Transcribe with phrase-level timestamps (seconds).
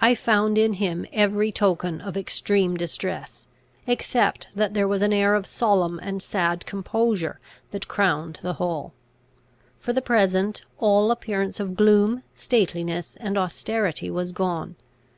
[0.00, 3.46] I found in him every token of extreme distress,
[3.86, 7.38] except that there was an air of solemn and sad composure
[7.70, 8.94] that crowned the whole.
[9.78, 14.76] For the present, all appearance of gloom, stateliness, and austerity was gone.